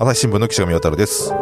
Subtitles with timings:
[0.00, 1.34] 朝日新聞の岸上渡です。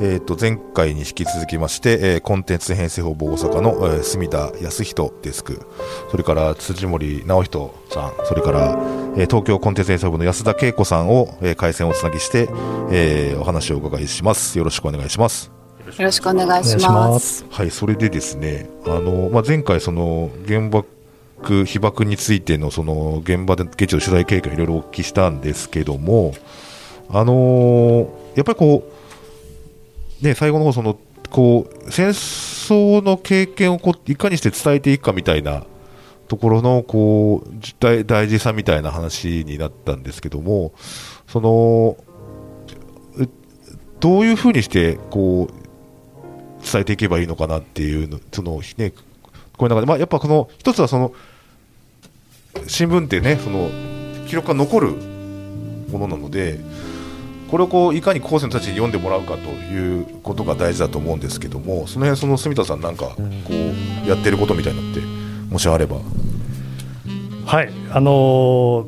[0.00, 5.64] えっ、と、前回に引き続きまして、えーコンテンツ編成本部大阪の、えー住田康人デスク、
[6.10, 8.70] それから辻森直人さん、それから、
[9.16, 12.48] えー東京コンテンツ編成本部の安田恵子さんを、えー回線をつなぎして、
[12.90, 14.58] えーお話をお伺いします。
[14.58, 15.52] よろしくお願いします。
[15.86, 16.90] よろしくお願いしま。
[16.90, 17.46] ますす。
[17.50, 26.34] はい、それでですね、あの、まあ、前回その原爆、被爆についてのその現場で現地の取材経過いろいろお聞きしたんですけども、
[27.12, 28.90] あのーやっぱりこ
[30.20, 30.98] う、ね、最後の方その、
[31.30, 35.64] こう、戦争の経験をこういかにして伝えていくかみたいな
[36.28, 40.72] ところの、こう、大事さみたいな話になったんですけども、
[41.26, 41.96] その、
[44.00, 45.52] どういうふうにして、こう、
[46.64, 48.96] 伝えていけばいいのかなっていうの、そのね、こ
[49.60, 51.12] ういう中で、まあ、やっぱこの一つはその
[52.66, 53.68] 新聞ってね、その
[54.26, 54.90] 記録が残る
[55.90, 56.58] ものなので、
[57.52, 63.16] これをこういかに後世の人たちに読んでもらうかということが大事だと思うんですけども、その辺その住田さんなんかこ
[63.50, 65.00] うやってることみたいなのって
[65.50, 65.96] もしあれば、
[67.44, 68.86] はい、あのー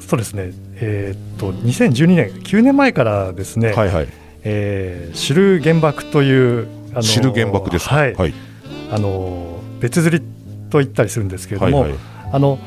[0.00, 0.52] そうですね。
[0.74, 4.08] えーっと2012年9年前からですね、はいはい、
[4.42, 8.34] えー知る原爆というあのー知る原爆ですか、はい、はい。
[8.90, 10.22] あのー別釣り
[10.68, 11.98] と言ったりするんですけれども、はいはい。
[12.30, 12.58] あの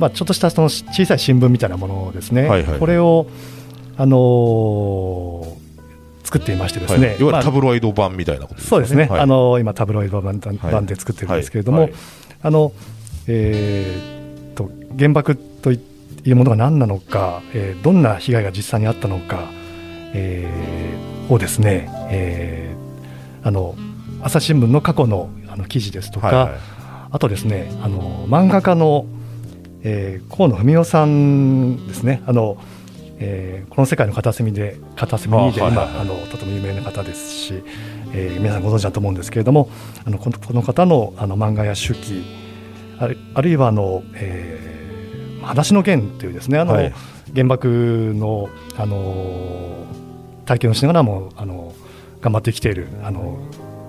[0.00, 2.48] まあちょっとしたその小さい新聞みたいなものですね。
[2.48, 2.78] はいはい。
[2.80, 3.28] これを
[3.96, 5.64] あのー
[6.24, 7.08] 作っていましてですね。
[7.08, 9.20] はい、いわゆまあるタブロイド版みたいなことですそうですね、はい。
[9.20, 11.90] あの今、タブロイド版版で作ってるんですけれども、はい。
[11.90, 12.00] はい。
[12.42, 12.72] あの
[13.28, 15.78] えーっと原爆とい
[16.26, 19.50] うものが何なのか、えーどんな被害が実際にあったのか、
[20.14, 23.76] えーをですね、えーあの
[24.22, 26.60] 朝日新聞の過去のあの記事ですとか、はいはい。
[27.12, 29.06] あとですね、あの漫画家の、
[29.82, 32.22] えー河野文夫さんですね。
[32.26, 32.56] あの
[33.24, 37.62] えーこの世界の片隅で片隅にで今、あのとても有名な方ですし、
[38.12, 39.68] えー皆さんご存知だと思うんですけれども
[40.04, 42.24] あのこのこの方のあの漫画や手記
[42.98, 46.92] あるあるいはあの、えー、裸足の弦というですねあの、はい。
[47.34, 49.86] 原爆のあの
[50.44, 51.74] 体験をしながらもあの
[52.20, 53.38] 頑張ってきているあの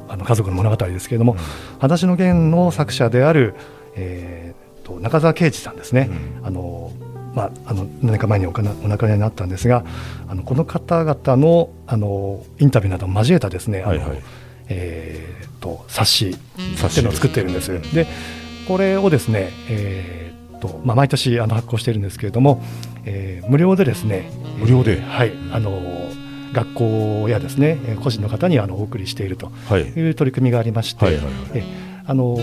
[0.08, 1.36] あの家族の物語ですけれども、
[1.76, 3.54] 裸足の弦の作者である、
[3.96, 6.10] えー、と中澤啓治さんですね。
[6.44, 6.92] あの
[7.36, 9.84] まあ、あの何年か前におかなお亡くなりになったんですが
[10.28, 14.22] あのこの方々のあのインタビューなどを交えたですね、はいはい。
[14.70, 17.70] えー、と冊子っていうのを作っているんです。
[17.94, 18.08] で
[18.68, 22.64] これをですね、えーとまあ、毎年あの発行しているんですけれども、
[23.06, 24.98] えー無料でですね無料で？
[24.98, 25.80] えーはいあの
[26.54, 29.82] 学校やですねえー個人の方にあのお送りしているとはい。
[29.82, 31.34] いう取り組みがありまして、はいはいはい。
[31.56, 31.64] え
[32.08, 32.40] あの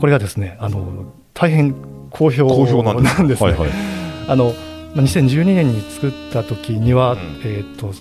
[0.00, 1.74] これがですねあの大変
[2.10, 3.50] 好評なんですね。
[3.50, 3.70] はいはい。
[4.28, 4.54] あの
[4.94, 7.18] まあ2012年に作った時には、うん。
[7.44, 7.92] えっ、と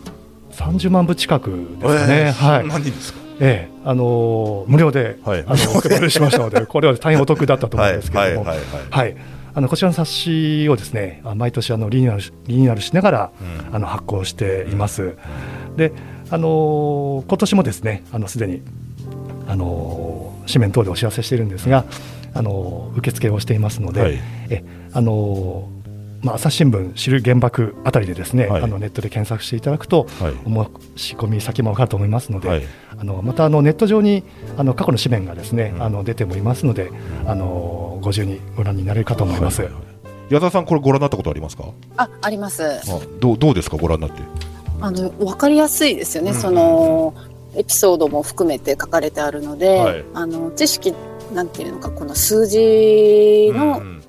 [0.51, 2.13] 30万部近くですかね。
[2.27, 2.61] えーはい。
[2.61, 2.69] そん。
[2.69, 3.19] なにですか？
[3.39, 5.43] ええあの無料で、はい。
[5.47, 8.45] あのお配りしましたので、 これは大変お得だったと思うんですけれども、
[8.91, 9.15] はい
[9.53, 13.31] あのこちらの冊子をですね、あ毎年あのリニューアルしリニューアルしながら、
[13.69, 13.75] うん。
[13.75, 15.15] あの発行しています。
[15.75, 15.91] で、
[16.29, 18.61] あの今年もですね、あのすでに
[19.47, 21.83] あの紙面等でお知らせしているんですが、
[22.33, 24.19] あの受付をしていますので、はい。
[24.49, 25.69] えあの
[26.23, 28.61] まあ、朝日新聞知る原爆あたりでですね、はい。
[28.61, 30.33] あのネットで検索していただくと、はい。
[30.45, 30.65] お
[30.95, 32.63] 申し込み先も分かると思いますので、はい。
[32.97, 34.23] あのまたあのネット上に
[34.55, 35.83] あの過去の紙面がですね、うん。
[35.83, 36.91] あの出てもいますので、
[37.25, 39.61] あのご自由にご覧になれるかと思います。
[39.61, 39.89] はいはいは
[40.29, 40.33] い。
[40.33, 41.65] 矢沢さんこれご覧になったことありますか？
[41.97, 42.63] あ、あります。
[42.63, 42.81] あ
[43.19, 44.21] どうどうですかご覧になって？
[44.79, 46.31] あのわかりやすいですよね。
[46.31, 46.37] うん。
[46.37, 47.15] その
[47.55, 50.05] エピソードも含めて書かれてあるので、はい。
[50.13, 50.93] あの知識
[51.33, 54.01] なんていうのかこの数字のうん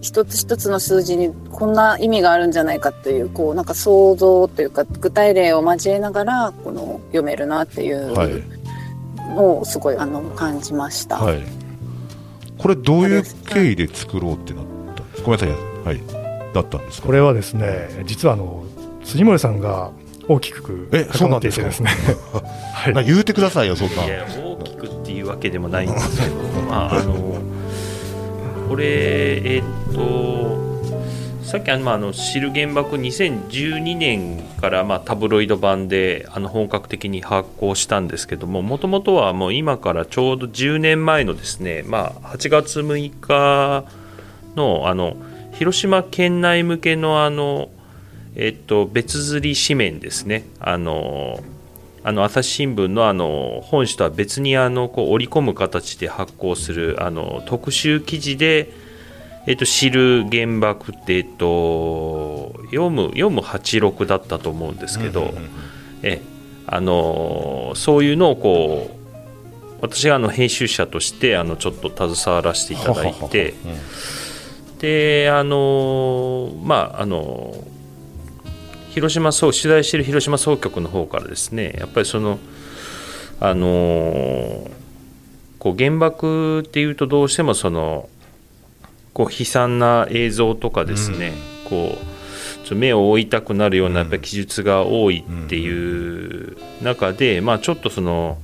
[0.00, 8.42] 一つ一つの数字にこんな意味があるんじゃないかというこうなんか想像というか具体例を交えながらこの読めるなっていうはい。
[9.34, 11.16] のをすごいあの感じました。
[11.16, 11.42] はい。
[12.58, 14.64] これどういう経緯で作ろうってなっ
[14.94, 15.56] たんですごめんなさい。
[15.84, 16.00] はい。
[16.54, 17.06] だったんですか？
[17.08, 18.62] これはですね、実はあの
[19.04, 19.90] 辻森さんが
[20.28, 21.62] 大きくえそう関わってなんですか？
[21.62, 21.90] いてですね、
[22.72, 22.94] はい。
[22.94, 24.77] な言うてくださいよそんないや大きく
[25.08, 26.36] っていうわけでもないんですけど、
[26.68, 27.40] まあ、あの
[28.68, 30.84] これ、えっと、
[31.42, 43.86] さっきあの、まあ、あの知る原爆2012年から、まあ、タブロイド版であの本格的に発行したんですけどももともとはもう今からちょうど10年前のですね、まあ、8月6日
[44.56, 45.16] のあの
[45.54, 47.70] 広島県内向けのあの、
[48.36, 50.44] えっと、別釣り紙面ですね。
[50.60, 51.40] あの
[52.04, 58.70] あの朝日新聞のあの本紙とは別にあのこう織り込む形で発行するあの特集記事で、
[59.46, 65.34] えっと、知る原爆って、えっと、読む読む86だったと思うんですけど、
[66.02, 66.22] え
[66.66, 68.98] あのそういうのをこう
[69.80, 73.54] 私があの編集者としてあのちょっと携わらせていただいて
[74.78, 77.54] であのまああの
[78.98, 82.38] 広島総取材している広島総局の方からですねやっぱりその
[83.40, 84.68] あの
[85.60, 88.08] こう原爆っていうとどうしてもその
[89.14, 91.32] こう悲惨な映像とかですね、
[91.68, 98.38] こうちょっと目を覆いたくなるようなやっぱり記述が多いっていう中で、まあ、ちょっとその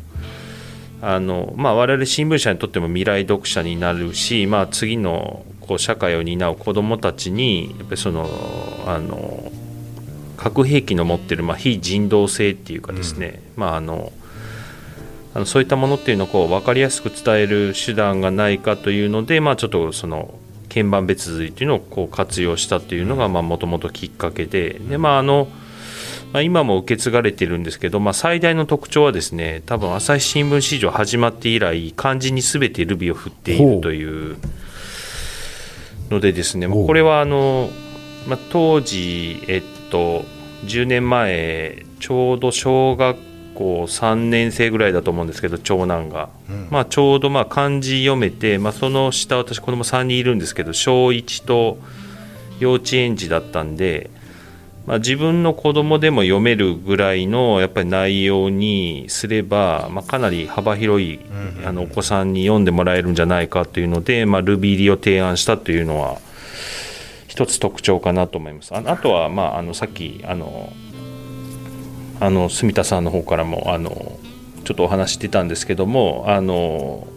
[1.00, 8.28] あの、まあ、我々新聞社にとっても未来読者になるし、まあ、次のこう社会を担う子どもたちにやっぱりその
[8.86, 9.52] あの
[10.36, 14.12] 核兵器の持ってるまあ非人道性っていうかですね、まああの
[15.34, 20.32] あのそういったものっていうのをこう分かりやすく伝える手段がないかというので、まあ、ちょっとその
[20.69, 25.48] 鍵盤別髄というのをこう活用したというのがもともときっかけでで、まああの
[26.32, 34.36] まあ、今も受け継がれてるんですけど、まあ、最大の特徴はですね多分朝日新聞史上始まって以来漢字に全てルビを振っているという
[36.10, 37.70] のでですねこれはあの、
[38.28, 39.62] まあ、当時、えっ
[39.94, 40.25] と、
[40.67, 43.17] 10年前ちょうど小学
[43.55, 46.29] 校3年生ぐらいだと思うんですけど長男が。
[46.50, 51.79] うんまあ、ちょうどまあ漢字読めて、まあ、その下私子供3人いるんですけど小1と
[52.58, 54.11] 幼稚園児だったんで、
[54.87, 61.20] まあ、自分の子供でも読めるぐらいのやっぱり内容にすれば、まあ、かなり幅広い
[61.64, 66.19] あのお子さんに読んでもらえるんじゃないかというので、まあ、ルビ入りを提案したというのは
[67.34, 68.72] 一つ特徴かなと思います。
[68.72, 70.72] ああとは、まあ、あのさっきあの
[72.20, 73.90] あの住田さんの方からもあの
[74.62, 77.08] ちょっとお話ししてたんですけどもあの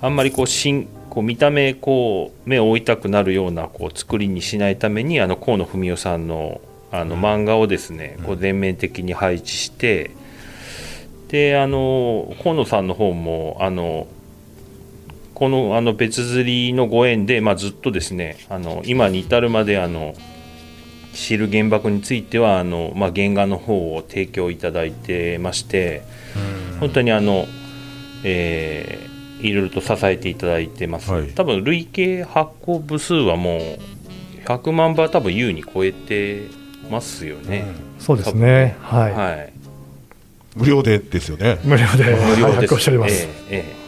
[0.00, 6.60] あんまりこうしんこう見た目こう目を覆いたくなるようなこう作りにしないためにあの河野文雄さんの
[6.92, 10.12] あの漫画をですねこう全面的に配置して
[11.26, 14.06] であの河野さんの方もあの
[15.42, 20.14] このあの別釣りのご縁で、まあ、ずっとですねあの今に至るまであの
[21.14, 26.04] 知る原爆についてはあの、まあ、原画の方を提供いただいてまして
[26.78, 27.46] 本当にあの、
[28.22, 29.12] えー
[29.44, 31.26] いろいろと支えていただいてます、はい。
[31.32, 33.60] 多分累計発行部数はもう
[34.46, 36.46] 100万部は多分優に超えて
[36.88, 37.64] ますよね、
[37.98, 38.76] そうですね。
[38.80, 39.12] はい。
[39.12, 39.52] はい。
[40.54, 41.58] 無料でですよね。
[41.64, 42.56] 無料で無料です。
[42.58, 43.26] 発行しております。
[43.50, 43.81] えええ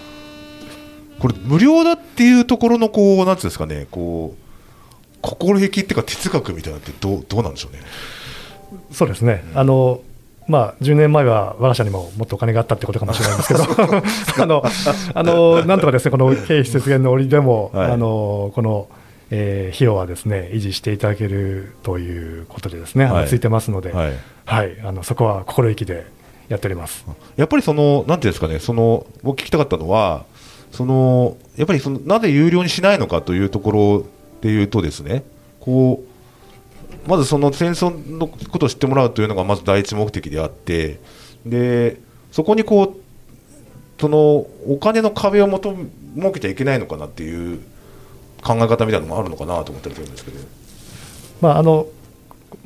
[1.25, 7.79] これ無料だっていうところのこうなんですかねこう心意気っていうか哲学みたいなのってどうどうなんでしょうね？
[8.91, 9.43] そうですね。
[9.55, 10.03] あの
[10.47, 13.65] まあ、10年前は我が社にももっとお金があったってことかもしれないんですけど、
[14.43, 14.63] あの、
[15.15, 17.93] あの、なんとかですね、この経費節減の折でも、はい。
[17.93, 18.89] あの、この、
[19.31, 23.29] えー費用はですね、維持していただけるということでですね、はい。
[23.29, 24.13] ついてますので、はい。
[24.45, 26.05] はい、あの、そこは心意気で
[26.51, 27.07] やっております。
[27.37, 30.27] やっぱりその、なんていうんですかね、その僕聞きたかったのは、
[30.75, 34.07] そのやっぱりそのなぜ有料にしないのかというところ
[34.41, 35.23] でいうとですね、
[35.61, 36.03] こ
[37.07, 40.99] うまずその戦争のことを知ってもらうというのがまず第一目的であって、
[41.47, 42.01] で
[42.33, 44.19] そこにこうその
[44.67, 45.77] お金の壁を求
[46.17, 47.61] 設けちゃいけないのかなっていう
[48.43, 50.39] 考え方みたいなのもあるのかなと思ったりするんですけど。
[51.41, 51.87] まああの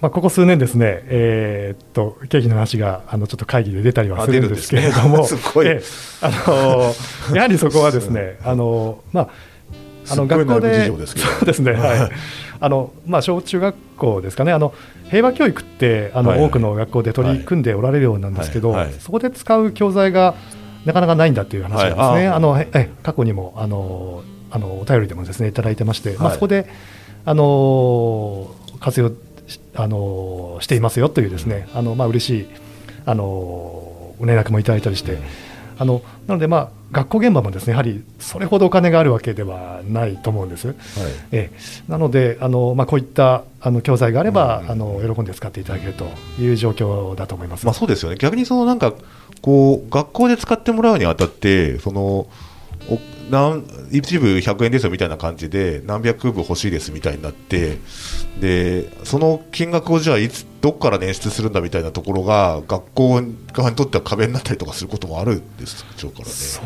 [0.01, 5.41] まあ、ここ数年ですね、えーっと経費の話があのちょっと会議で出たりはするんですけれども、すね。
[5.43, 5.67] すごい。
[5.67, 5.83] ええ
[6.21, 6.95] あの
[7.35, 9.29] やはりそこはですね、 あのまあ
[10.11, 11.27] あの学校ですけど。
[11.27, 12.11] そうですね、 はい、
[12.61, 14.73] あのまあ小中学校ですかね、あの
[15.11, 16.49] 平和教育ってあの、はいはい。
[16.49, 18.95] 多くの学校で取り組んでおられるようなんですけど、はいはい。
[18.99, 20.35] そこで使う教材が
[20.85, 22.03] なかなかないんだっていう話なんですね。
[22.03, 22.27] はい。
[22.27, 22.39] ああ。
[22.39, 26.35] のええ過去にもあのあのお便りでもですねいただいてまして、まあはい。
[26.35, 26.67] そこで
[27.25, 29.15] あの活用し
[29.79, 32.47] あのしていますよというですねあのまあ嬉しい
[33.07, 33.25] あの
[34.19, 35.17] ご連絡もいただいたりして、
[35.79, 40.75] あのなのでまあ学校現場もですねやはりそれほどお金があるわけではないと思うんです。
[41.31, 41.59] ええ
[41.89, 46.07] なのであのまあこういったあの教材があれば、うんあの喜んで使っていただけると
[46.41, 47.65] いう状況だと思います。
[47.65, 48.93] まあ、そうですよね、逆にそのなんか
[49.41, 52.27] こう学校で使ってもらうにあたって、その
[53.29, 57.79] おなん一部100円ですよみたいな感じで、何百部欲しいですみたいになって、
[58.41, 66.31] でその金額をじゃあいつ、どこから捻出するんだみたいなところが、学校側にとっては壁になったりとかすることもあるんでしょうからね。
[66.31, 66.65] そう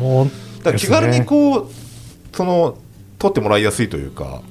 [0.59, 1.67] だからですね気軽にこう、
[2.33, 2.77] その
[3.19, 4.41] 取ってもらいやすいというか、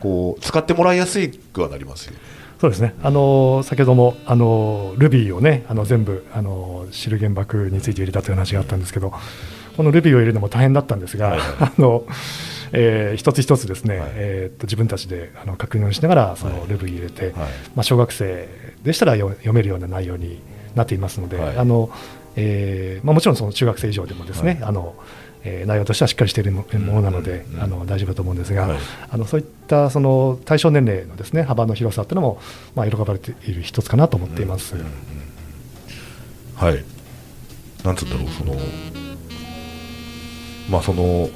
[0.00, 2.18] こう使ってもらいやすいくはなりますよね。
[2.60, 2.94] そうですね。
[3.02, 9.12] あの先ほどもあのルビーをねあの全部あの知る原爆について入れたという話があったんですけど、
[9.78, 11.48] このルビーを入れるのも大変だったんですが、はいはい。
[11.60, 12.04] あの
[12.72, 14.10] えー一つ一つですね、はい。
[14.16, 17.32] えーっと自分たちであの確認をしながらそのはいルブ入れて、はい。
[17.36, 18.48] まあ、小学生
[18.82, 20.40] でしたらよ読めるような内容に
[20.74, 21.56] なっていますので、はい。
[21.56, 21.90] あの
[22.34, 24.96] えーまあ、もちろんその中学生以上でもですね、あの
[25.44, 28.78] えー内容としてはしっかりしているもものなので、うんうんあの大丈夫だと思うんですが、はい。
[29.10, 32.40] あのそういったその対象年齢のですね幅の広さというのも、
[32.74, 34.74] まあ、喜ばれている一つかなと思っています。
[34.74, 34.86] うんうん。
[36.56, 36.84] はい。
[37.84, 38.56] なんつうんだろうその
[40.70, 41.28] まあその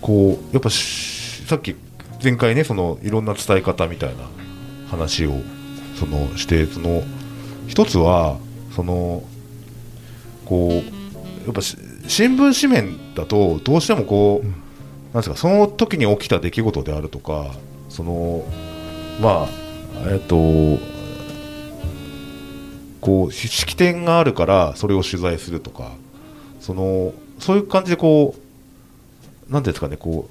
[0.00, 1.74] こうやっぱしさっき
[2.22, 4.24] 前回ねそのいろんな伝え方みたいな
[4.90, 5.32] 話を
[5.98, 7.02] そのしてその
[7.66, 8.38] 一つは
[8.74, 9.22] その
[10.44, 11.76] こうやっぱし
[12.08, 14.66] 新聞紙面だとどうしてもこう、うん
[15.16, 17.54] なんですかその時に起きた出来事であるとか
[17.88, 18.44] その
[19.18, 20.36] まあえっと
[23.00, 25.92] こうし式典があるからそれを取材するとか
[26.60, 28.40] そのそういう感じでこう
[29.48, 30.28] なんですかねこ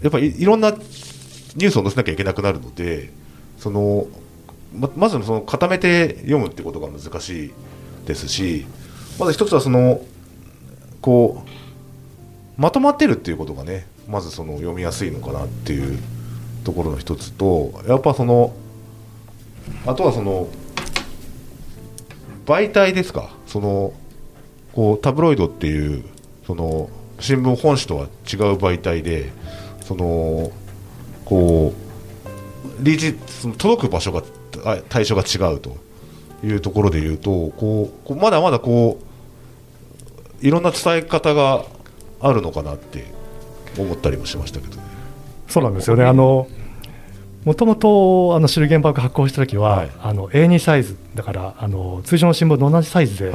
[0.00, 3.10] うやっぱりいいろんなニュースを載せなきゃいけなくなるので
[3.58, 4.06] その
[4.74, 7.52] ままずその固めて読むってことが難しい
[8.06, 8.66] ですし
[9.18, 10.02] まず一つはその
[11.00, 15.98] こうまとまってるっていうことがねまずその読みやすいのかなっていう
[16.64, 18.54] ところの一つとやっぱその
[19.86, 20.48] あとはその
[22.46, 23.30] 媒体ですか。
[23.46, 23.92] その
[24.72, 26.04] こうタブロイドっていう
[26.46, 26.88] その
[27.20, 28.08] 新聞本紙とは違う
[28.56, 29.30] 媒体で
[29.82, 30.50] その
[31.24, 34.22] こうリーチその届く場所が
[34.64, 35.76] あ対象が違うと
[36.44, 38.98] いうところでいうとこうまだまだこ
[40.42, 41.64] ういろんな伝え方が
[42.20, 43.04] あるのかなって
[43.78, 44.82] 思ったりもしましたけどね。
[45.48, 46.04] そうなんですよね。
[46.04, 46.48] あの
[47.44, 53.32] もともとあのシルゲンバーグ発行した時は、はいあの A2 サイズだからあの通常の新聞と同じサイズで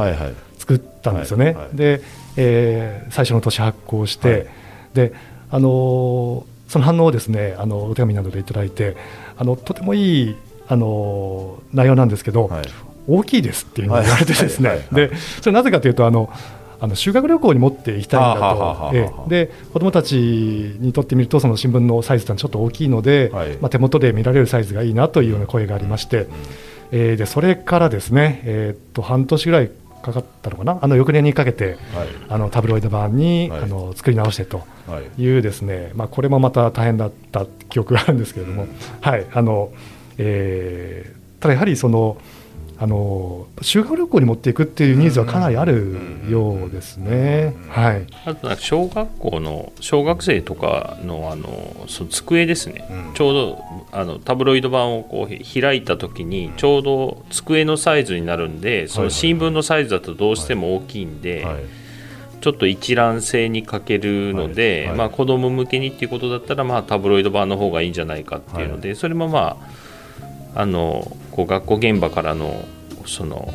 [0.58, 1.46] 作ったんですよね。
[1.46, 2.02] はいはいで、
[2.38, 4.46] えー最初の年発行して、はい。
[4.94, 5.14] で
[5.52, 8.96] あのーその反応をですねあのお手紙などでいただいて
[9.38, 10.36] あのとてもいい
[10.68, 12.66] あのー内容なんですけど、はい。
[13.06, 14.80] 大きいですっていうふうに言われてですね、はい。
[14.94, 15.12] で
[15.42, 16.32] それなぜかというとあの
[16.80, 19.30] あの修学旅行に持っていきたいんだと、ええ。
[19.30, 23.58] で子どもたちにとってみるとその新聞のサイズはちょっと大きいので、はい。
[23.58, 26.28] まあ、手元で見られるサイズがいいなというような声がありまして、
[26.92, 29.72] えーでそれからですね、えーっと半年ぐらい
[30.04, 30.78] かかったのかな？
[30.82, 32.08] あの翌年にかけてはい。
[32.30, 33.62] あのタブロイド版に、はい。
[33.64, 35.22] あの作り直してとはい。
[35.22, 38.70] いうですね、まあ、これもまた大変だった記憶があるんですけれども、うん。
[39.02, 39.26] はい。
[39.34, 39.72] あの
[40.18, 42.18] えーただやはりその
[42.84, 45.96] あの修学旅行に持っていくっていうニーズはかなりある
[46.28, 47.56] ようですね。
[47.70, 53.64] はい、あとなんか小学校の小学生とかのあのその机ですね、うんちょうど
[53.94, 61.46] あのタブロイド版をこう開いた時にちょうど机のサイズになるんでその新聞のサイズだとどうしても大きいんで、
[62.42, 69.83] ちょっと一覧性に欠けるので、はいはいまあ、子供向けにっていうことだったら、まあ、タブロイド版の方がいいんじゃないかっていうので、それもまあ
[70.56, 72.66] あのこう学校現場からの
[73.06, 73.54] その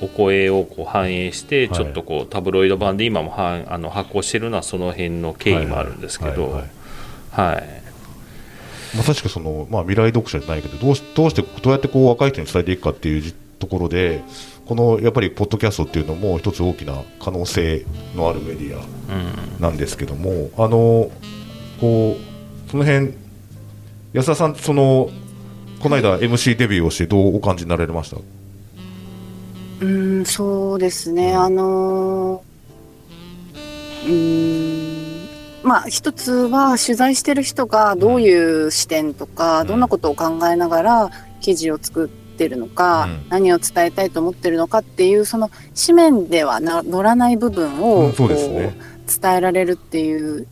[0.00, 1.76] お声をこう反映してはい。
[1.76, 6.62] ちょっとこうタブロイド版で今もはんあの発行してるのはその辺の経緯もあるんですけど
[7.30, 7.82] はい
[8.96, 14.22] まさしくその、まあ、未来読者じゃないけどどうしどうしてどうやってこう若い人に伝えていくかっていうじところで
[14.66, 19.60] このやっぱりポッドキャストっていうのも一つ大きな可能性のあるメディアうん。
[19.60, 21.10] なんですけどもあの
[21.80, 23.14] こうその辺
[24.12, 25.10] 安田さんその
[25.82, 28.18] この間 MC デビューをしてどうお感じになられました？
[29.80, 31.34] うん、そうですね。
[31.34, 39.66] あのーうーん、まあ一つは取材してる人がどういう視点とか、うん。
[39.66, 41.10] どんなことを考えながら
[41.40, 43.28] 記事を作ってるのか、うん。
[43.28, 48.76] 何を伝えたいと思ってるのかっていうその紙面ではな乗らない部分を、うんね。
[49.20, 50.46] 伝えられるっていう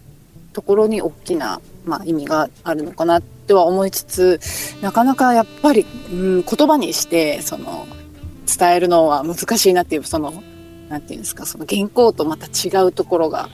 [0.52, 4.40] ところに大きな、まあ、意味があるのかなっては思いつつ
[4.80, 7.86] なかなかやっぱり、うん、言葉にしてその
[8.46, 10.42] 伝えるのは難しいなっていうその
[10.88, 13.48] なんていうんですかその原稿とまた違うところが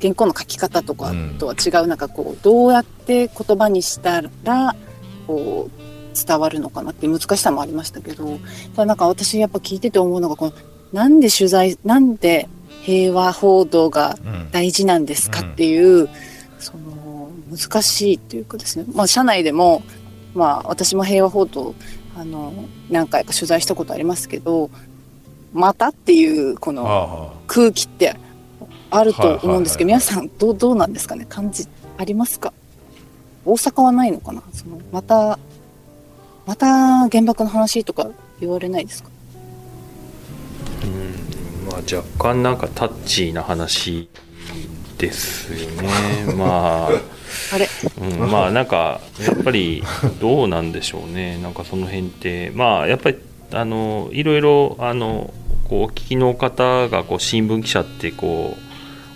[0.00, 1.38] 原稿の書き方とかうん。
[1.38, 4.74] とは違う、なんかこうどうやって言葉にしたら
[5.26, 8.38] こう伝わるのかなっていう難しさもありましたけど
[8.74, 10.52] ただなんか私やっぱ聞いてて思うのがこの
[10.92, 12.48] なんで取材なんで
[12.82, 14.50] 平和報道がうん。
[14.50, 16.08] 大事なんですかうんっていう、
[16.58, 17.01] その
[17.56, 19.82] 難しいというかですね、まあ、社内でも、
[20.34, 21.74] まあ、私も平和報道
[22.16, 22.52] あの
[22.90, 24.70] 何回か取材したことありますけど
[25.52, 28.16] またっていうこのあ空気って
[28.90, 31.26] あると思うんですけど、皆さんどうどうなんですかね？
[31.28, 31.66] 感じ
[31.98, 32.52] ありますか？
[33.44, 34.42] 大阪はないのかな？
[34.52, 35.38] そのまた
[36.46, 39.10] また原爆の話とか言われないですか？
[40.84, 44.08] うんまあ、若干なんかタッチーな話
[44.98, 45.88] ですよね。
[46.36, 46.90] まあ
[47.52, 47.68] あれ。
[48.00, 49.82] うん、まあなんかやっぱり
[50.20, 51.38] どうなんでしょうね。
[51.38, 52.50] なんかその辺って。
[52.54, 53.18] まあやっぱり
[53.52, 55.32] あのいろいろあの
[55.68, 58.56] こうお聞きの方がこう新聞記者ってこ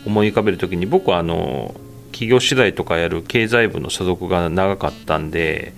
[0.04, 1.74] う思い浮かべるときに僕はあの
[2.12, 5.74] 企業取材とかやる経済部の所属が長かったんで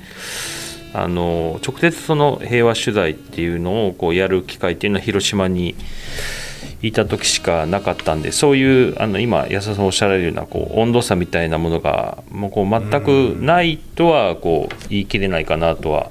[0.93, 5.75] あの直接その平和取材っていうのをこうやる機会っていうのは広島に
[6.83, 16.11] いた時しかなかったんでそういうあの今安田さんおっしゃられるようなこう温度差みたいなものがもうこう全くないとはこう言い切れないかなとは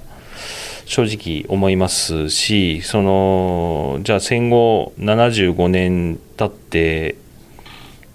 [0.85, 7.15] 正直思いますしそのじゃあ戦後75年経って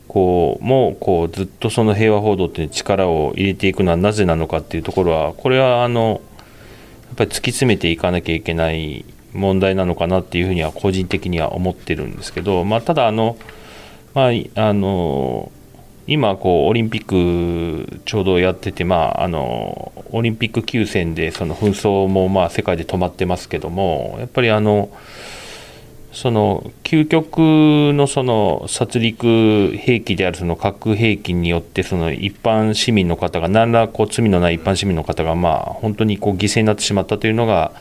[0.09, 6.21] こうもうこうずっとその平和報道っていう力を入れていくのはなぜなのかっていうところはこれはあの
[7.09, 13.37] やっぱり突き詰めていかなきゃいけない問題なのかなっていうふうには個人的には思ってるんですけど、まあ、ただあの、
[14.15, 15.51] まあ、あの
[16.07, 17.05] 今こうオリンピッ
[17.87, 24.91] クちょうどやってて、まあ、あのオリンピック休戦でその紛争もまあ世界で止まってますけどもやっぱりあの
[26.13, 27.39] その究極
[27.95, 37.73] のその殺戮兵器であるその核兵器によってその一般市民の方が何らこう罪のない一般市民の方がまあ本当にこう犠牲になってしまったというのが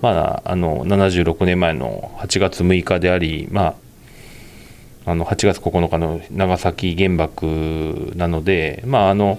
[0.00, 3.74] まあ、あの76年前の8月6日であり、ま
[5.06, 9.38] あ、あの8月9日の長崎原爆なので、まあ、あの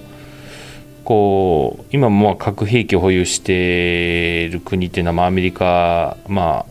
[1.04, 6.64] こう今も核兵器を保有している国っていうのは、まあ、アメリカ、ま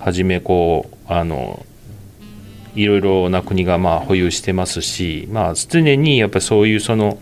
[0.00, 1.64] あ、はじめこうあの
[2.74, 7.18] いろいろな国がまあ保有してますし、まあ、常にやっぱりそういうその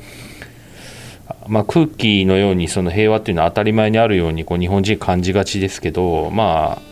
[1.48, 6.82] まあ、空気のようにその平和っていうのは当たり前にあるようにこう日本人感じがちですけど、まあ、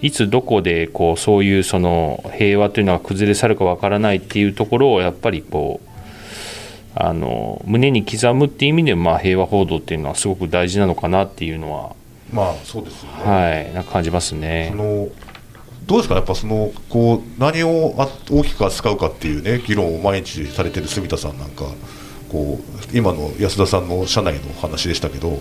[0.00, 5.88] いつどこでこうそういうその平和というのが崩れ去るかわからないっていうところをやっぱりこう
[6.94, 11.94] あの胸に刻むっていう意味でまあ平和報道っていうのはすごく大事なのかなっていうのは
[12.32, 13.24] まあそうですよね。
[13.24, 14.76] はいなんか感じますねそ。
[14.76, 15.08] の
[15.86, 16.14] どうですか？
[16.14, 21.64] やっぱそのこう何をあ大きく扱うかっていうね議論を毎日されてる住田さんなんか
[22.30, 25.38] こう今の安田さんの社内の話でしたけどこ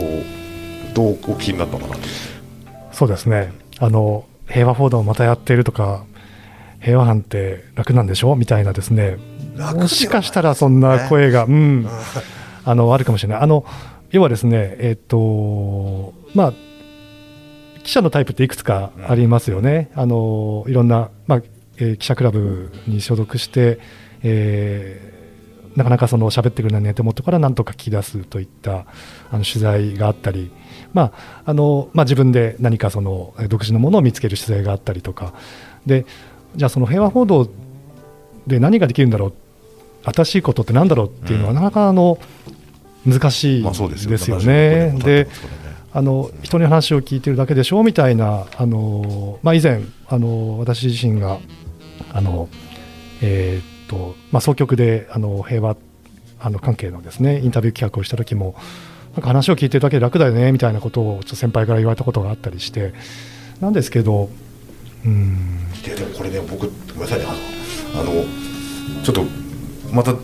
[0.00, 2.08] うどうお聞きになったのかなと。
[2.92, 3.52] そうですね。
[3.80, 6.04] あの平和報道をまたやってるとか
[6.80, 8.36] 平和班って楽なんでしょ？
[8.36, 9.16] みたいなですね。
[9.56, 11.88] もしかしたらそんな声が、うん、
[12.64, 13.40] あのあるかもしれない。
[13.40, 13.64] あの
[14.10, 16.52] 要はですね、えっ、とまあ
[17.82, 19.90] 記者のタイプっていくつかありますよね。
[19.94, 21.42] あのいろんなまあ、
[21.78, 23.78] えー記者クラブに所属して、
[24.22, 25.13] えー
[25.76, 28.86] なかなかその喋ってくれないねと思ったからなんとか聞き出すといった
[29.30, 30.50] あの取材があったり、
[30.92, 35.34] まああのまあ、自分で何かそのえー独自のものを見つける取材があったりとか。
[35.86, 36.06] で
[36.56, 37.48] じゃあその平和報道
[38.46, 39.34] で何ができるんだろう
[40.04, 42.18] 新しいことってなんだろうっていうのは、うんなかなかあの
[43.06, 44.40] 難しいですよですよ。
[44.40, 44.92] 76ね。
[44.92, 45.76] 年も経ってでますからね。
[45.92, 51.38] あの人の話を聞いてるだけでしょみたいなあの、まあ、以前あの私自身が
[52.12, 52.48] あの、
[53.20, 55.76] えーっとまあ、総局であの平和
[56.40, 58.54] あの関係のですねインタビュー企画をした時も
[59.14, 62.92] なんか話を聞いてるだけで楽だよねみたいなことをちょっと先輩から言われたことがあったりして
[63.60, 64.28] なんですけど
[65.04, 65.72] うん。
[65.82, 67.26] ででもこれね僕ごめんなさいね。
[67.94, 68.12] あの
[69.04, 69.24] ちょっと
[69.92, 70.14] また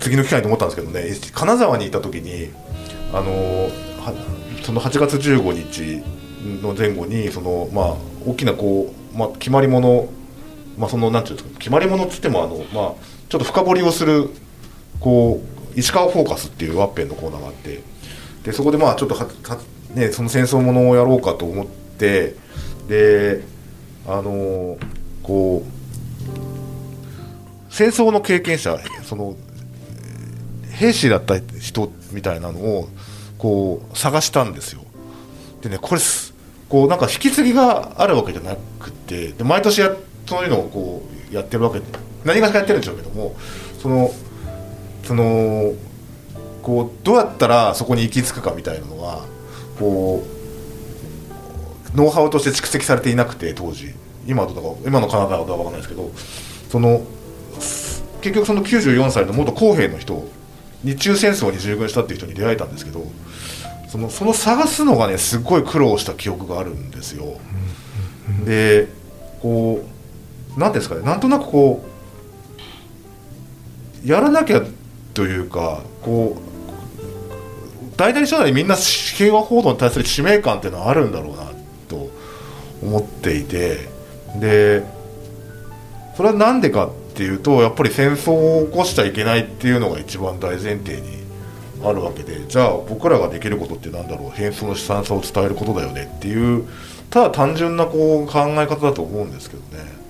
[0.00, 2.50] 次の機会と思ったんですけどね金沢にいた時に
[3.12, 3.68] あの
[4.62, 6.02] その8月15日
[6.62, 10.08] の前後にそのまあ大きなこう、まあ、決まり物
[10.78, 14.30] まあそのなんていうんですか決まり物っつってもあのまあちょっと深掘りをする
[15.00, 15.42] こ
[15.76, 17.80] う石川フォーカスっていうワッペンのコーナーがあって
[18.44, 19.58] でそこでまあちょっとはは
[19.94, 22.34] ねその戦争ものをやろうかと思って
[22.88, 23.42] で
[24.06, 24.78] あの
[25.22, 25.82] こう
[27.70, 29.34] 戦争の経験者その
[30.70, 32.88] 兵士だった人みたいなのを
[33.38, 34.82] こう探したんですよ。
[35.62, 36.34] でねこれす
[36.68, 39.94] こうなんか引き継ぎがあるわけじゃなくてで毎年や
[40.26, 41.84] そういうのをこうやってるわけで
[42.24, 43.34] 何がしかやってるんでしょうけども
[43.80, 44.10] その
[45.04, 45.72] その
[46.62, 49.24] こうどうやったらそこに行き着くかみたいなのが
[49.78, 50.24] こ
[51.94, 53.92] うノウハウとして蓄積されていなくて当時
[54.26, 56.10] 今とか今のカナダは分かんないですけど
[56.70, 57.02] その
[58.20, 60.24] 結局その94歳の元公兵の人
[60.84, 63.04] 日中戦争に従軍したっていう人に出会えたんですけど
[63.88, 67.38] そのその探すのがねすごい苦労した記憶があるんですよ。
[68.46, 68.88] で
[69.42, 69.91] こう
[70.56, 71.84] なんていうんですかねなんとなくこ
[74.04, 74.62] うやらなきゃ
[75.14, 81.52] というかこう大体将来みんな平和報道に対する使命感っていうのはあるんだろうな
[81.88, 82.10] と
[82.82, 83.88] 思っていて
[84.40, 84.82] で
[86.16, 91.22] それはなんでかっていうとやっぱり戦争を起こしちゃいけないっていうのが一番大前提に
[91.84, 96.66] あるわけでじゃあ僕らができることってなんだろう戦争の悲惨さを伝えることだよねっていう
[97.10, 100.01] ただ単純なこう考え方だと思うんですけどね。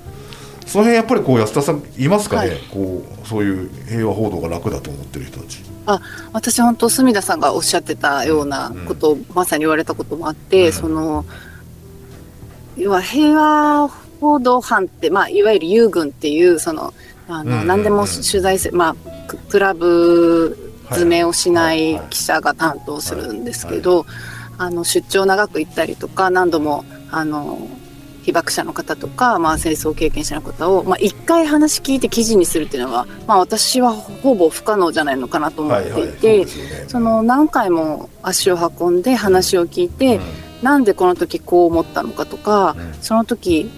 [0.72, 5.62] その辺やっぱりこう安田さんいますかね、はい、こうそういう平和報道が楽だと思ってる人たち。
[5.84, 6.00] あ
[6.32, 11.26] 私本当隅田さんがおっしゃってたようなことを、うん、まさに言われたこともあって、うん、その
[12.78, 16.94] 要は平和報道班って、まあ、いわゆる遊軍っていうその
[17.28, 18.96] あの、何でも取材する、まあ、
[19.50, 20.56] クラブ
[20.88, 24.06] 詰めをしない記者が担当するんですけど、
[24.56, 27.58] あの出張長く行ったりとか何度もあの
[28.22, 40.22] 被爆者の方とか、まあ、戦争経験者の方を、まあ、1回話聞いて記事にするっていうのは、まあ、私はほぼ不可能じゃないのかなと思っていて、はいはいそね、その何回も足を運んで話を聞いて、うん、
[40.62, 43.70] なんでこの時こう思ったのかとか、うん、その時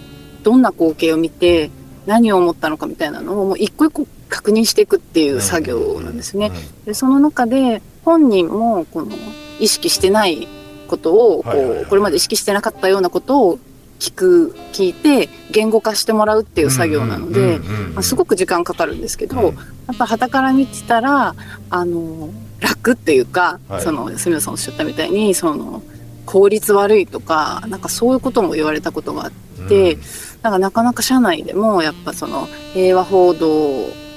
[0.43, 1.71] どんな光景を見て
[2.05, 6.51] 何を思ったのかみたいなのをもう一個一個確認していくっていう作業なんですね。
[6.85, 9.15] でその中で本人もこの
[9.59, 10.47] 意識してない
[10.87, 13.59] ことをこうこれまで意識してなかったようなことを
[14.05, 17.59] 聞く聞いて言語化してもらうっていう作業なので
[18.03, 19.51] すごく時間かかるんですけど、や
[19.93, 21.33] っぱ旗から見てたら
[21.71, 25.81] あの楽っていうか、はい、その住野さんおっしゃったみたいにその
[26.27, 29.31] 効率悪いとかなんかそういうことも言われたことがあっ
[29.67, 30.01] て、うん、
[30.43, 33.49] なんかなかなか社内でもやっぱその平和報道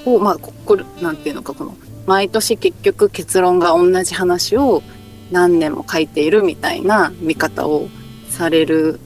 [0.05, 1.75] をまあここなんていうのかこの
[2.05, 4.83] 毎年結局結論が同じ話を
[5.31, 7.87] 何年も書いているみたいな見方を
[8.29, 8.99] される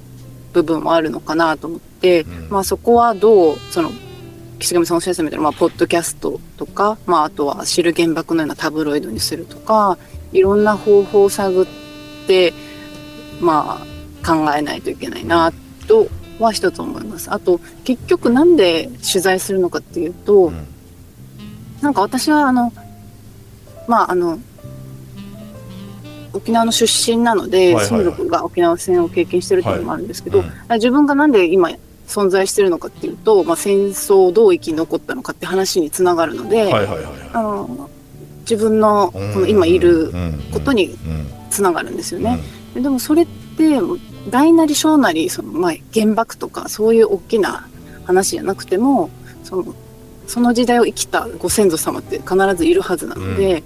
[0.54, 3.92] 部分もあるのかなと思って、うん、まあそこはどうその
[4.60, 9.98] 岸上さんおっしゃったみたいな、まあ、ポッドキャストとか、まあ、あとは知る原爆のようなタブロイドにするとか
[10.32, 11.68] いろんな方法を探っ
[12.28, 12.54] て
[13.42, 13.84] ま
[14.24, 15.52] あ考えないといけないな
[15.88, 16.08] と
[16.40, 17.32] は一つ思います。
[17.32, 20.68] あと結局なんで取材するのかっていうと、うん、
[21.82, 22.72] なんか私はあの
[23.88, 24.40] まああの
[26.34, 31.70] 沖縄の出身なので、親族が沖縄戦を経験してるっていうのもあるんですけど、はいうん、自分がなんで今
[32.08, 36.74] 存在してるのかっていうと、まあ、戦争をどう生き残ったのかって話につながるので、
[37.34, 37.90] あの
[38.42, 40.12] 自分のこの今いる
[40.52, 40.98] ことに
[41.50, 42.40] つながるんですよね。
[42.74, 43.80] でもそれって
[44.30, 47.68] 大なり小なりその、まあ、原爆とかそういう大きな
[48.06, 49.10] 話じゃなくても
[49.44, 49.76] その
[50.28, 53.64] その時代を生きたご先祖様って必ずいるはずなので、うん、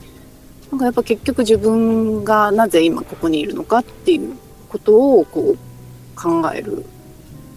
[0.72, 4.36] なんかやっぱ結局自分がなぜ今ここにいるのかっていう
[4.70, 5.58] ことをこう
[6.16, 6.86] 考える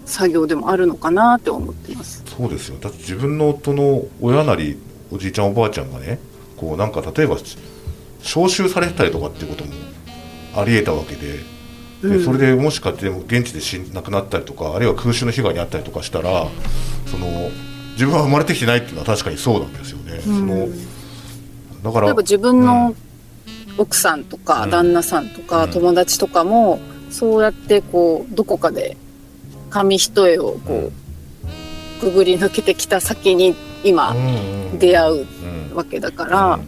[0.04, 2.22] 作業でもあるのかなって思ってます。
[2.26, 2.78] そうですよ。
[2.80, 4.78] だって自分の夫の親なり
[5.10, 6.18] おじいちゃんおばあちゃんがね
[6.56, 7.36] こうなんか例えば
[8.22, 9.72] 召集されてたりとかっていうことも
[10.54, 11.40] ありえたわけで
[12.02, 16.46] でそれでもしかして現地で死亡くなったりとかあるいは空襲の被害に遭ったりとかしたら
[17.06, 17.50] その
[17.92, 20.20] 自分は生まれてきてないっていうのは確かにそうなんですよね。
[20.22, 20.68] その
[21.82, 22.94] だから例えば自分の
[23.78, 28.96] 奥さんとか旦那さんとか友達とかもそうやってこうどこかで
[29.70, 30.90] 紙一重をこ
[31.98, 34.14] うくぐり抜けてきた先に今
[34.78, 35.26] 出会う
[35.74, 36.58] わけだから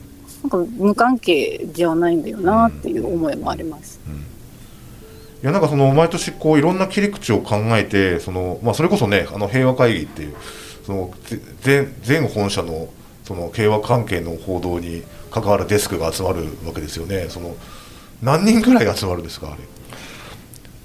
[0.43, 4.01] なんか無関係じゃないんだよなっていう思いもあります。
[5.43, 10.37] いやなんかその毎年こういろんな切り口を考えてその、まあ、それこそねあの平和会議っていう
[10.87, 11.15] その
[11.63, 12.89] 全全本社の
[13.25, 17.27] その平和関係の報道に関わるデスクが集まるわけですよね。
[17.29, 17.57] その
[18.23, 19.59] 何人ぐらい集まるんですかあれ？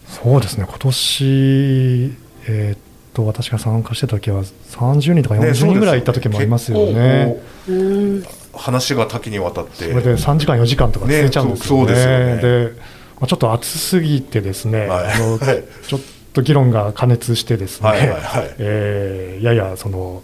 [0.07, 0.65] そうですね。
[0.67, 2.13] 今年
[2.47, 2.77] えー、っ
[3.13, 7.41] と私が参加してた時は30人とか40人ぐらい行った時もありますよね。
[7.67, 8.23] ね
[8.53, 9.89] 話が多岐にわたって。
[9.89, 11.93] それで3時間4時間とか続いちゃうんですよね。
[12.35, 12.41] ね。
[12.41, 12.71] で
[13.19, 16.01] まあ、ちょっと暑すぎてですね、はい、あのちょっ
[16.33, 20.21] と議論が過熱してですね、はいはいはい、えー、ややその、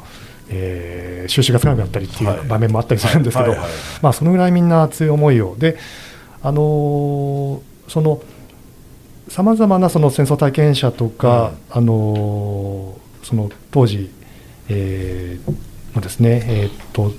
[0.53, 3.55] えー、収集がつかなくなったりっていう場面もあったりするんですけど、
[4.01, 5.55] まあ、そのぐらいみんな熱い思いを。
[5.57, 5.77] で、
[6.41, 8.21] あのー、その
[9.29, 14.11] さまざまなその戦争体験者とか、うん、あのー、その当時、
[14.69, 17.11] えー、のですね、えー、っと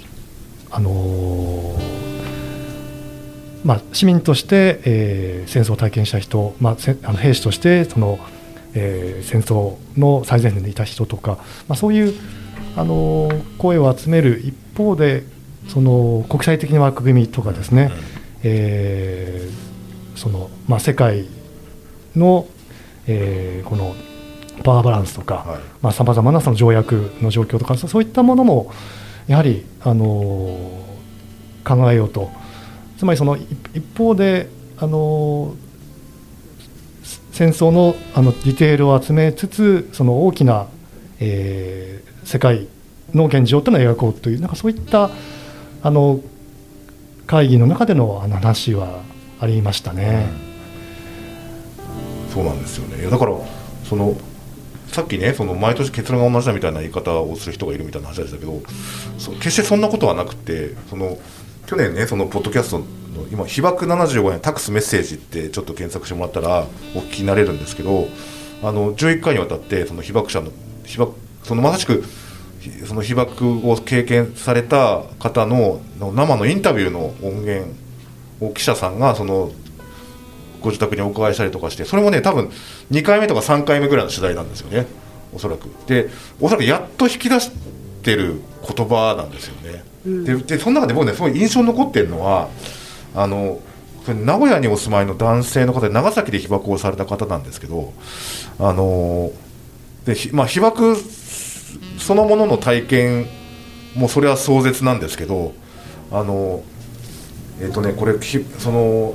[0.70, 2.14] あのー
[3.64, 8.18] まあ、市民として、えー、戦争を体験した人、まあ、あの兵士としてその、
[8.74, 12.14] えー、戦争の最前線にいた人とか、まあ、そういう
[12.76, 15.24] あの声を集める一方で
[15.68, 17.90] その国際的な枠組みとかですね、
[18.42, 21.26] えー、そのまあ、世界
[22.16, 22.46] の、
[23.06, 23.94] えー、この
[24.62, 25.60] パワーバランスとか
[25.92, 28.72] さまざ、まなその条約の状況とかそういったものも
[29.26, 30.04] やはり、あの
[31.64, 32.30] 考えようと。
[32.98, 35.54] つまりその一方であの
[37.32, 40.68] 戦争のあのディテールを集めつつその大きな、
[41.20, 42.66] えー、世界
[43.12, 45.10] の現状というのを描こうというなんかそういった
[45.82, 46.20] あの
[47.26, 49.02] 会議の中でのあの話は
[49.40, 50.54] ありましたね。
[52.34, 53.32] そうなんですよねだから
[53.84, 54.16] その
[54.88, 58.60] さっきねその毎年結論が同じだみたいな言い方をする人がいるみたいな話でしたけど
[59.18, 61.16] そ決してそんなことはなくてその
[61.66, 62.84] 去年ねそのポッドキャストの
[63.30, 68.08] 今被爆75年タックスメッセージってちょっと検索してもらったらお聞きになれるんですけど
[68.62, 70.50] あの11回にわたってその被爆者の
[70.84, 72.04] 被爆そのまさしく
[72.86, 77.72] その被爆を経験された方の生のインタビューの音源
[78.40, 79.52] を記者さんがその
[80.62, 82.50] ご自宅にお伺いしたりとかしてそれもね多分
[82.90, 84.86] 2回目とか3回目ぐらいの取材なんですよね。
[85.34, 85.68] おそらく。
[85.86, 86.08] で
[86.40, 87.50] おそらくやっと引き出し
[88.02, 92.48] てる言葉なんですよね、うん、ででその中で僕ねすごい印象に残ってるのは
[93.14, 93.60] あの
[94.06, 97.92] 名古屋にお住まいの男性の方で長崎で被爆をされた方なんですけど
[98.58, 99.32] あの
[100.04, 100.96] で、まあ、被爆
[102.04, 103.26] そのものの体験
[103.96, 105.54] もそれは壮絶なんですけど
[106.12, 106.62] あの
[107.62, 108.20] えっ、ー、とねこれ
[108.58, 109.14] その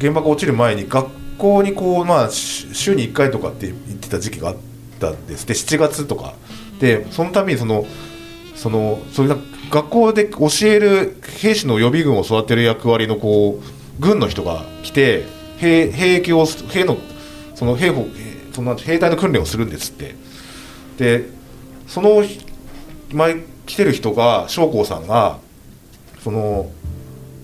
[0.00, 1.08] 原爆落ちる前に学
[1.38, 4.56] 校にこうまあ週に1回とかって言ってた時期があっ
[4.98, 5.46] たんです。
[5.46, 6.34] で7月とか
[6.80, 7.86] でそのためにその
[8.56, 9.38] そのそういう
[9.70, 15.24] 学校で教える兵士の予備軍を育てる役割のこう軍の人が来て
[15.58, 16.96] 兵兵役を兵の
[17.54, 17.92] その兵
[18.52, 20.16] その兵隊の訓練をするんですって。
[20.98, 21.36] で
[21.86, 22.22] その
[23.12, 25.38] 前来てる人が将校さんが
[26.22, 26.70] その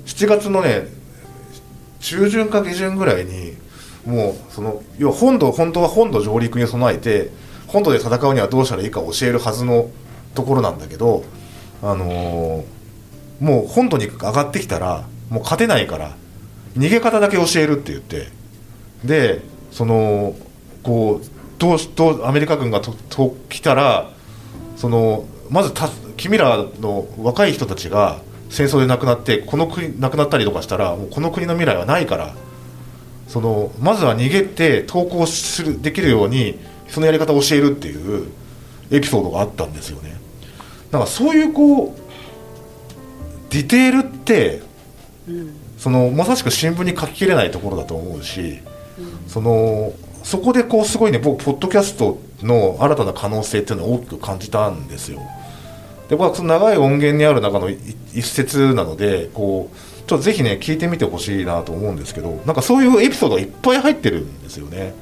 [0.06, 0.86] 7月のね
[2.00, 3.54] 中旬か下旬ぐらいに
[4.04, 7.30] もうその要は本土本当は本土上陸に備えて
[7.68, 9.90] 本土で戦うにはどうしたらいいか教えるはずの
[10.34, 11.24] ところなんだけど、
[11.82, 16.16] あのー、もう本土に上がってきたらもう勝てないから
[16.76, 18.28] 逃げ方だけ教えるって言って
[19.04, 20.34] でその
[20.82, 21.26] こう
[21.58, 24.10] どうどうアメリカ軍がとと来たら
[24.82, 32.34] そのまずた君らの若い人たちが戦争で亡くなってこの国亡くなったりとかしたらもうこの国の未来はないから
[33.28, 38.26] そのまずは逃げて投降するできるようにそのやり方を教えるっていう
[38.90, 40.16] エピソードがあったんですよね。
[40.90, 42.00] だからそういうこう
[43.50, 44.62] ディテールって、
[45.28, 48.58] うん、そのまさしく新聞に書ききれないところだと思うし、
[48.98, 49.92] うん、その
[50.22, 55.20] そこでこうすごいね僕ポッドキャストの新たな可能性っていうのを大きく感じたんですよ。
[56.08, 59.76] で僕はその長い音源にある中の一節なのでこう
[60.08, 64.94] ちょっとぜひね聞いてみてほしいなと思うんですけどなんかそういうエピソードがいっぱい入ってるんですよね。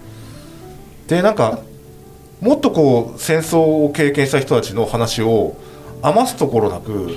[1.09, 1.61] でなんか
[2.41, 5.57] もっとこう戦争を経験した人たちの話を
[6.03, 7.17] 余すところなく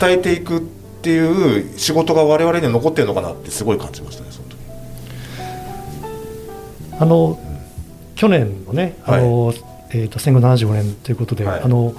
[0.00, 0.60] 伝えていくっ
[1.02, 4.30] ていう仕事が我々には残ってるのかなってすごい感じましたね
[6.98, 9.56] あの、うん、去年のねあの、はい、
[9.90, 11.94] えーと、戦後75年ということで、はい、あの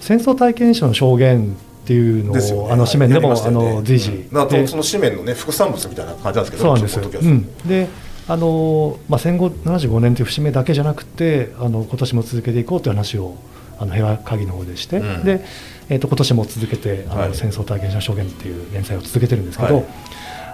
[0.00, 6.98] 戦争体験者の証言っていうのを、ね、あの紙面でも、ね、あの随時、うん、その紙面のね副産物みたいな感じなんですけどそうなんです。
[6.98, 7.88] よ、うん、で
[8.28, 13.36] あの、まあ、戦後75年という節目だけじゃなくてあの今年も続けていこうという話を
[13.78, 15.44] あの平和会議の方でして、うん、で
[15.90, 19.84] えーと、今年も続けてあの、はい、戦争体験者証言っていう連載を続けてるんですけど、はい、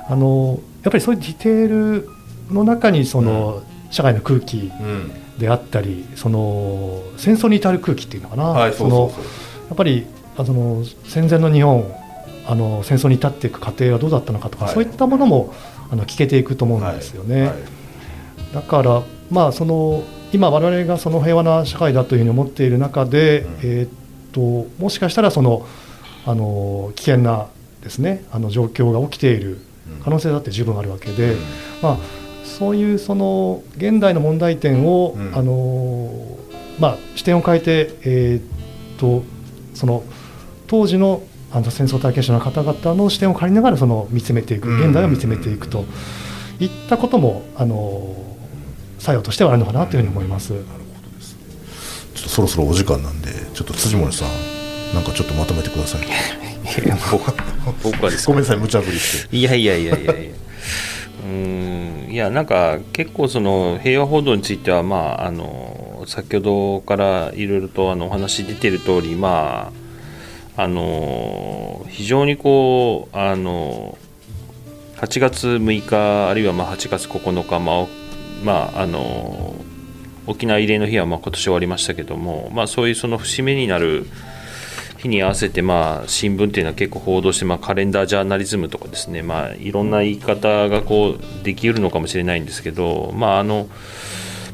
[0.08, 2.08] あのやっぱりそういうディテール
[2.50, 4.70] の中にその、社会の空気
[5.38, 9.12] であったり、その戦争に至る空気っていうのかな、はい、その
[9.68, 10.06] やっぱり
[10.36, 11.92] あの戦前の日本
[12.46, 15.52] あの戦争に至っていく過程はどうだったのかとか、はい、そういったものも
[15.90, 17.34] あの聞けていくと思うんですよね。
[17.34, 24.40] はいはい、だからまあその今我々がその平和な社会だというふうに思っている中で、うん、えっと
[24.78, 25.66] もしかしたらその
[26.24, 27.46] あの危険な
[27.82, 29.60] ですねあの状況が起きている
[30.02, 31.40] 可能性だって十分あるわけで、うん、
[31.82, 31.98] まあ
[32.46, 36.10] そういうその現代の問題点を、うん、あの
[36.78, 39.24] まあ視点を変えてえー、っと
[39.74, 40.02] その
[40.66, 45.84] 当時のあの戦争体験者の方々の視点を借りながらその見つめていく現代を見つめていくと
[46.58, 48.14] いったこともあの
[48.98, 50.52] 作用としてはあるのかなというふうに思います。
[50.52, 50.72] なるほ
[51.10, 51.40] どですね。
[52.14, 54.28] ちょっとそろそろお時間なんでちょっと辻森さん
[54.94, 56.02] なんかちょっとまとめてください。
[56.84, 56.98] いや
[57.82, 59.36] 僕はですごめんなさい無茶ぶりして。
[59.36, 60.45] いやいやいやいやいや。
[61.26, 62.08] うん。
[62.10, 69.72] いやなんか結構その平和報道についてはまああの先ほどからいろいろとあのお話出てる通りま
[70.56, 73.98] ああの非常にこうあの
[74.96, 77.86] 8月6日あるいはまあ8月9日、まあ
[78.42, 79.54] まあ、あの
[80.26, 84.06] 沖縄慰霊の日はまあ今年終わりましたけども、まあ、そういうその節目になる
[84.98, 93.68] 日に合わせてまあ新聞っていうのは結構報道してまあカレンダージャーナリズムとかですねまあいろんな言い方がこうできるのかもしれないんですけどまああの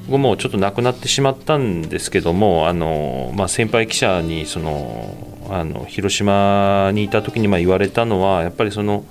[0.07, 5.15] 僕もちょっと亡くなってしまったんですけどもあの、まあ、先輩記者にその
[5.49, 9.05] あの広島にいた時にまあ言われたのはやっぱりその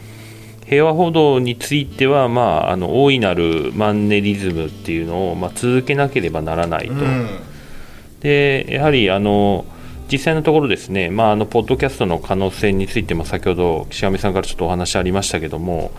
[0.65, 6.95] 平和報道については、まあ、あの大いなるマンネリズムっていうのを、まあ、続けなければならないと。
[8.21, 9.65] でやはりあの
[10.11, 15.91] 実際のところですね、まあ、あのポッドキャストの可能性についても先ほど岸上さんからちょっとお話ありましたけども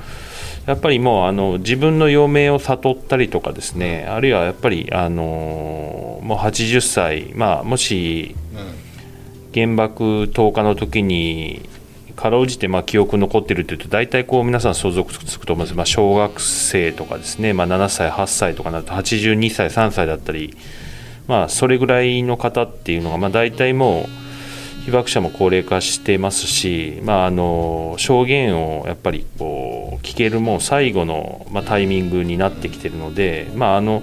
[0.67, 8.37] やっぱりもうあの自分の余命を悟ったりとかですねあるいはやっぱりあのもう80歳、まあ、もし
[9.55, 11.69] 原爆投下の時に
[12.15, 15.67] かろうじてまあ記憶残ってるというと大体こう皆さん想像つくと思うん。
[15.67, 20.57] です、まあ、小学生とかですね、まあ、7歳8歳とかなると82歳3歳だったり、
[21.29, 24.23] まあ、それぐらいの方っていうのがまあ大体もう
[24.85, 34.03] 被爆者も高齢化してますし、まあ、あの証言をやっぱりこう聞けるもう最後の、まあ、タイミングになってきてるので、まああの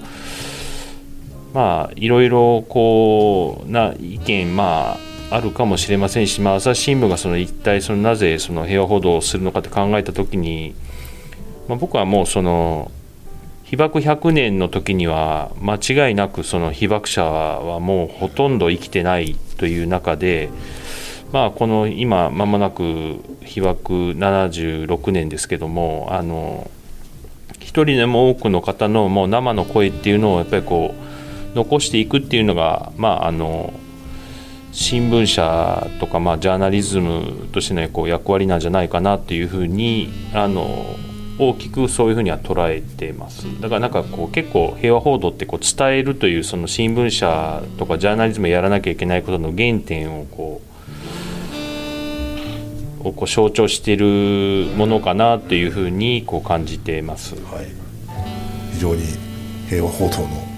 [1.54, 4.98] まあ、いろいろこうな意見、ま
[5.32, 10.76] あ、あるかもしれませんし、まあ、朝日新聞がその一体そのなぜその平和報道をするのかって考えた時に、
[11.68, 12.92] まあ、僕はもうその
[13.70, 20.50] 被爆100年の時には間違いなくその被爆者はもうほとんど生きてないという中で、
[21.32, 26.70] まあ、この今まもなく被爆76年ですけどもあの
[27.60, 30.96] 一人でも多くの方のもう生の声っていうのをやっぱりこ
[31.54, 33.72] う残していくっていうのが、まあ、あの
[34.72, 40.96] 新聞社とか、まあ、ジャーナリズムとしてのこう役割なんじゃないかなっていうふうにあの
[41.40, 43.46] 大きくそういうふうには捉えてます。
[43.62, 50.70] だからなんかこう結構平和報道ってこう伝えるというその新聞社とかジャーナリズムやらなきゃいけないことの原点をこう
[53.08, 57.68] をこう象徴しているものかなというふうにこう感じてます、はい、
[58.74, 59.04] 非常に
[59.70, 60.50] 平和報道の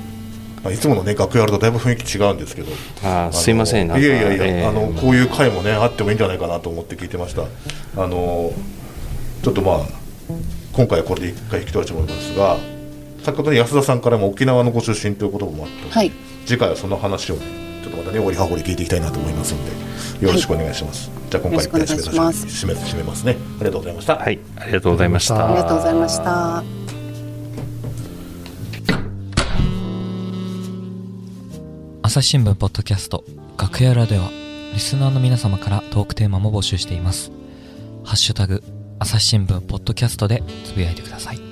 [0.64, 2.72] まあ、いつものね楽屋あるとだいぶ雰囲気違うんですけど。
[3.04, 3.88] あすいません。
[3.88, 7.46] いやいやいや、えー、あのこういう回もねあってもいいんじゃないかなと思って聞いてました。
[8.00, 8.54] あの
[9.42, 9.80] ちょっとまあ
[10.74, 12.58] 今回はこれで一回引き取らせてもらいますが
[13.24, 16.12] 先ほど安田さんからも沖縄のご出身ということもあって、はい、
[16.46, 19.64] 次回はその話を、ちょっとまたね折り葉掘り聞いていきたいなと思いますの
[20.20, 23.38] でよろしくお願いします、はい、じゃあ今回一回締め締め締めますね。
[23.60, 24.16] ありがとうございました。
[24.16, 24.40] はい。
[24.56, 25.48] ありがとうございました。
[25.48, 26.64] ありがとうございました。
[32.04, 33.24] 朝日新聞ポッドキャスト
[33.58, 34.30] 楽屋裏では
[34.74, 37.32] リスナーの皆様からトークテーマも募集しています。
[38.04, 38.64] ハッシュタグ
[39.02, 41.51] 朝日新聞ポッドキャストでつぶやいてください。